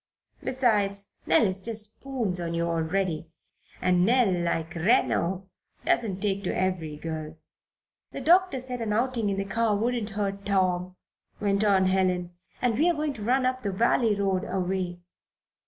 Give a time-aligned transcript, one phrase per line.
[0.43, 3.27] Besides, Nell is just spoons on you already,
[3.79, 5.47] and Nell, like Reno,
[5.85, 7.37] doesn't take to every girl."
[8.11, 10.95] "The doctor said an outing in the car wouldn't hurt Tom,"
[11.39, 12.31] went on Helen,
[12.63, 15.01] "and we're going to run up the valley road a way.